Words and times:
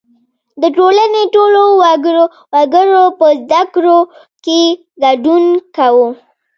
•د 0.61 0.63
ټولنې 0.77 1.23
ټولو 1.35 1.61
وګړو 2.59 3.03
په 3.19 3.27
زدهکړو 3.41 3.97
کې 4.43 4.61
ګډون 5.03 5.43
کاوه. 5.75 6.07